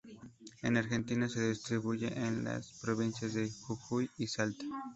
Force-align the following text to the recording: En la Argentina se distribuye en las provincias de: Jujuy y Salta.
En 0.63 0.73
la 0.73 0.79
Argentina 0.79 1.29
se 1.29 1.49
distribuye 1.49 2.07
en 2.07 2.43
las 2.43 2.73
provincias 2.81 3.35
de: 3.35 3.47
Jujuy 3.51 4.09
y 4.17 4.25
Salta. 4.25 4.65